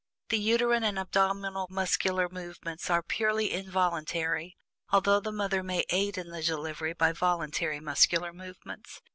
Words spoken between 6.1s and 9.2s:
in the delivery by voluntary muscular movements.